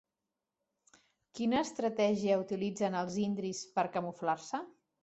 Quina 1.39 1.61
estratègia 1.67 2.41
utilitzen 2.47 2.99
els 3.05 3.21
indris 3.29 3.65
per 3.79 3.89
camuflar-se? 3.99 4.69